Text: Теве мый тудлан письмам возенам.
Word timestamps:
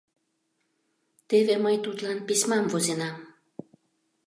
Теве 1.29 1.55
мый 1.63 1.75
тудлан 1.85 2.19
письмам 2.27 2.65
возенам. 2.71 3.17